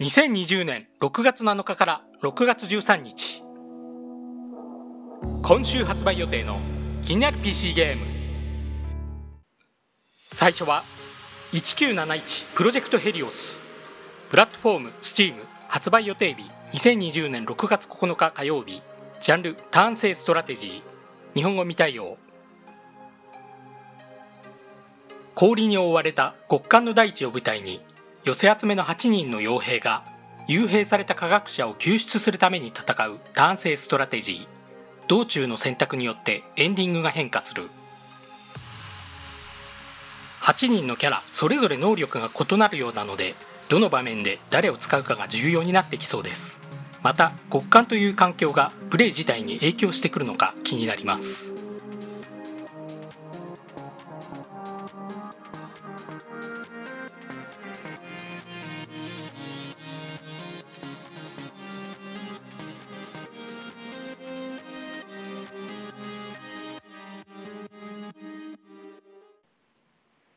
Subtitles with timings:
[0.00, 3.42] 2020年6月7日から6月13日。
[5.42, 6.60] 今週発売予定の
[7.02, 8.06] 気になる PC ゲーム。
[10.16, 10.82] 最初は
[11.52, 13.60] 1971プロジェクトヘリオス
[14.30, 15.34] プラットフォーム Steam
[15.68, 18.80] 発売予定日2020年6月9日火曜日。
[19.20, 20.82] ジャンルターン制ストラテジー。
[21.34, 22.16] 日本語未対応。
[25.34, 27.82] 氷に覆われた極寒の大地を舞台に
[28.24, 30.04] 寄せ集めの8人の傭兵が
[30.46, 35.08] 幽閉された科学者を救出するために戦う男性ストラテジー。
[35.08, 37.68] 道中の選択によってエンディングが変化する。
[40.40, 43.34] 8人のキャラそれぞれ能力が異なるようなので
[43.68, 46.60] どの場面で誰を使うかが重要になってきそうです。
[47.02, 51.61] また極寒という環境がプレイ自体に影響してくるのか気になります。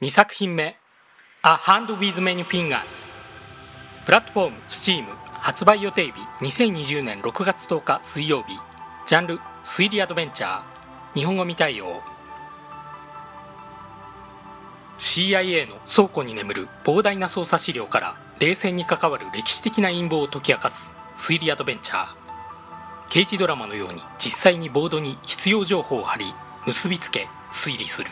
[0.00, 0.76] 2作品目
[1.42, 3.10] 「A Hand with Many Fingers」
[4.06, 8.56] プラットフォーム Steam 発売予定日2020年6月10日水曜日。
[9.08, 10.62] ジャンル推理アドベンチャー。
[11.14, 12.00] 日本語未対応。
[15.00, 22.08] CIA の倉庫に眠る膨大な捜査資料から冷戦に関わる歴史的な陰謀を解き明かす推理アドベンチャー。
[23.10, 26.32] 刑事ドラマのように実際にボードに必要情報を貼り
[26.66, 28.10] 結びつけ推理する。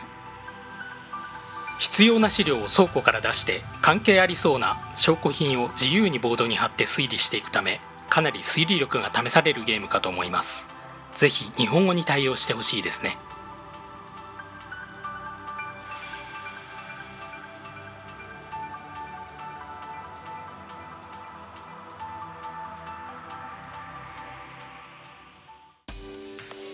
[1.79, 10.75] 必要な資料を倉庫から出して関係ありそうな証拠品を自由にボードに貼って推理していくためかなり推理力が試されるゲームかと思います。
[11.17, 13.17] ぜひ日本語に対応してほしいですね。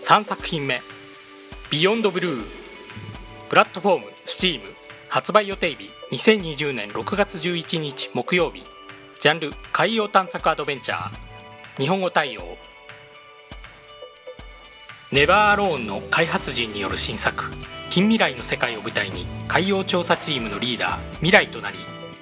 [0.06, 0.81] 3作品目
[1.72, 2.46] 「ビヨンドブルー」
[3.50, 4.82] プラットフォーム STEAM
[5.13, 8.63] 発売予定日2020年6月11日木曜日。
[9.19, 11.12] ジャンル海洋探索アドベンチャー。
[11.78, 12.57] 日本語対応。
[15.12, 17.44] ネバーアローンの開発陣による新作。
[17.91, 21.78] 近未来の世界を舞台に海洋調査チームのリーダー未来となり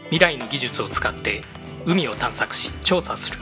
[0.10, 1.44] 未来の技術を使って
[1.86, 3.40] 海を探索し調査する。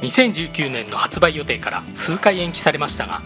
[0.00, 3.20] 2019年の発売予定から数回延期されましたが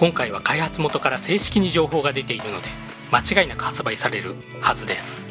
[0.00, 2.68] 今回は開発元から正式に情報が出ているので
[3.12, 5.28] 間違いなく発売されるはずです。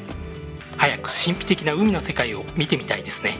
[0.78, 3.36] 早く神秘的な海の世界を見てみたいですね。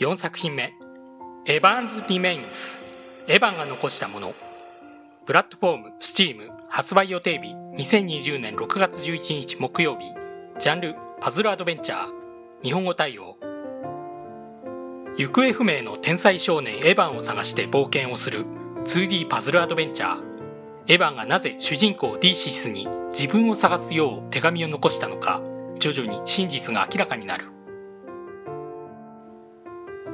[0.00, 0.72] 4作品目
[1.46, 2.84] 「エヴァンズ・リメインス」
[3.30, 4.34] エヴァンが残したもの。
[5.26, 10.14] プラットフォーム STEAM 発売予定日2020年6月11日木曜日。
[10.58, 12.08] ジャンルパズルアドベンチャー。
[12.62, 13.36] 日本語対応。
[15.18, 18.46] 行方不明の天才少年エヴァンを探して冒険をする
[18.86, 20.22] 2D パズルアドベンチャー。
[20.86, 25.42] エヴァンがなぜ主人公ディーシスに自分を探すよう手紙を残したのか
[25.78, 27.57] 徐々に真実が明らかになる。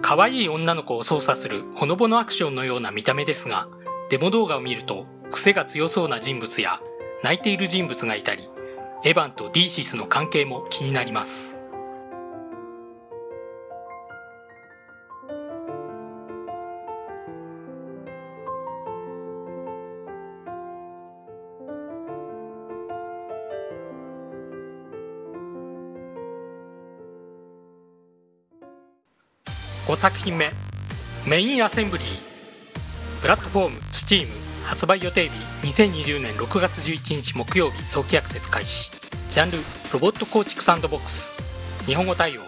[0.07, 3.69] 可愛い女の子を操作するほのぼのアクションのような見た目ですが
[4.11, 6.79] デモ動画を見ると癖が強そうな人物や
[7.23, 8.51] 泣いている人物がいたり
[9.03, 11.59] エヴァンとディーシスの関係も気になります。
[29.87, 30.51] 5作品目。
[31.27, 32.19] メインアセンブリー。
[33.21, 33.79] プラットフォーム。
[33.93, 34.27] STEAM
[34.65, 35.31] 発売予定日。
[35.63, 37.85] 2020年6月11日木曜日。
[37.85, 38.91] 早期アクセス開始。
[39.29, 39.59] ジャンル。
[39.93, 41.31] ロボット構築サンドボックス。
[41.85, 42.41] 日本語対応。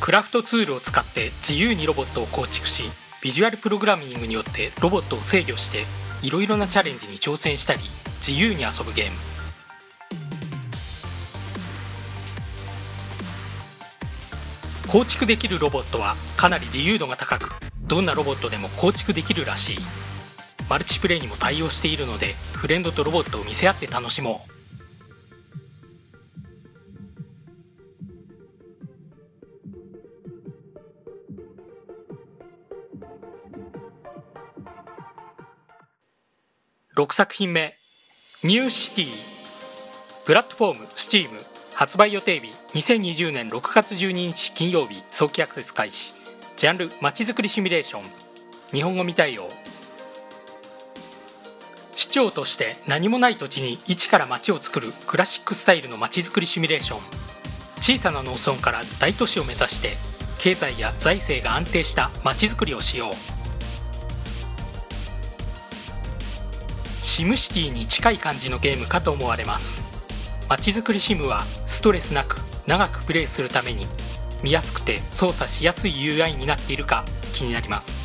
[0.00, 1.24] クラフトツールを使って。
[1.46, 2.84] 自由にロボットを構築し。
[3.20, 4.72] ビジュアルプログラミングによって。
[4.80, 5.84] ロボットを制御して。
[6.22, 7.80] いろいろなチャレンジに挑戦したり。
[8.26, 9.29] 自由に遊ぶゲーム。
[14.90, 17.48] 構築できるロボットはかなり自由度が高く
[17.86, 19.76] どんなロボットでも構築できるらしい。
[20.68, 24.44] マルチプレイにも対応しているのでフレンドとロボットを見せ合って楽しも
[36.96, 37.00] う。
[37.00, 37.72] 6作品目
[38.42, 39.08] 「ニューシティ。
[40.24, 46.12] プラットフォーム Steam 発売予定日2020年6月12日金曜日早期アクセス開始。
[46.58, 48.02] ジャンルまちづくりシミュレーション。
[48.70, 49.48] 日本語未対応。
[51.92, 57.00] 市長として何もない土地に一から町を作るクラシックスタイルのまちづくりシミュレーション。
[57.80, 59.96] 小さな農村から大都市を目指して
[60.38, 63.14] 経済や財政が安定したまちづくりをしよう。
[67.02, 69.89] シムシティに近い感じのゲームかと思われます。
[70.50, 72.36] まちづくりシムはストレスなく
[72.66, 73.86] 長くプレイするために
[74.42, 78.00] 見やすくて操作しやすい UI になっているか気になります。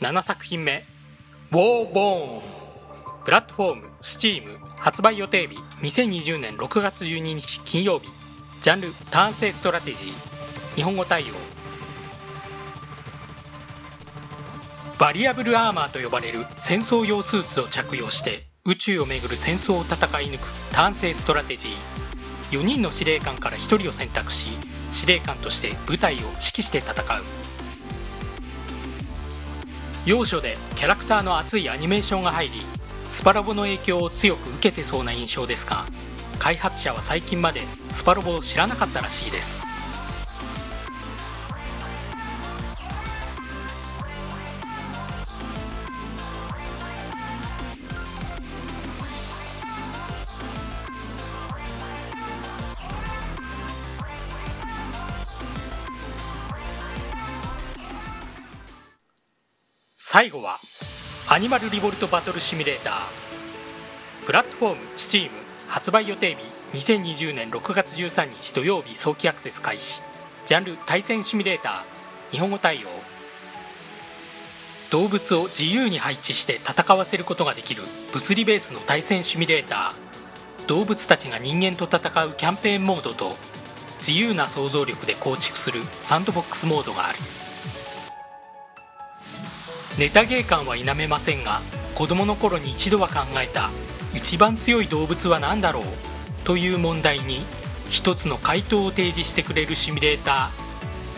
[0.00, 0.84] 7作品目
[1.50, 2.58] 「ウォーボーン」
[3.24, 8.08] プラットフォーム STEAM 発売予定日2020年6月12日金曜日。
[8.62, 10.76] ジャンルターン制ストラテジー。
[10.76, 11.26] 日本語対応。
[14.98, 22.58] バリアブルアーマーと呼ばれる戦争用スーツを着用して宇宙をめぐる戦争を戦い抜くターン制ストラテジー。
[22.58, 24.48] 4人の司令官から1人を選択し
[24.90, 27.22] 司令官として部隊を指揮して戦う。
[30.06, 32.62] 要所でキャラクターの熱いアニメーションが入り
[33.10, 35.84] スパロボの影響を強く受けてそうな印象ですが
[36.38, 39.66] 開発者は最近までスパロボを知らなかったらしいです。
[60.10, 60.58] 最後は
[61.30, 62.94] アニマルリボルトバトルシミュレーター。
[64.24, 65.28] プラットフォーム STEAM
[65.68, 66.34] 発売予定
[66.72, 70.00] 日2020年6月13日土曜日早期アクセス開始。
[70.46, 72.32] ジャンル対戦シミュレーター。
[72.32, 72.88] 日本語対応。
[74.90, 77.82] 動物を自由に配置して戦わせることができる
[78.14, 80.66] 物理ベースの対戦シミュレーター。
[80.66, 83.36] 動物たちが人間と戦うキャンペーンモードと
[83.98, 87.18] 自由な想像力で構築するサンドボックスモードがある。
[89.98, 91.60] ネタ芸感は否めませんが
[91.96, 93.70] 子供の頃に一度は考えた
[94.14, 95.84] 一番強い動物は何だろう？
[96.44, 97.42] という問題に
[97.90, 100.50] 一つの回答を提示してくれるシミュレータ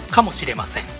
[0.08, 0.99] ーかもしれません。